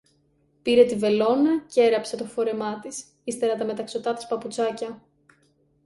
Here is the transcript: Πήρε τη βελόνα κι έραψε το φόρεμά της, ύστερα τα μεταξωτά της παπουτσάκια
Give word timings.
Πήρε 0.61 0.83
τη 0.85 0.95
βελόνα 0.95 1.61
κι 1.67 1.81
έραψε 1.81 2.17
το 2.17 2.25
φόρεμά 2.25 2.79
της, 2.79 3.05
ύστερα 3.23 3.55
τα 3.55 3.65
μεταξωτά 3.65 4.13
της 4.13 4.25
παπουτσάκια 4.27 5.01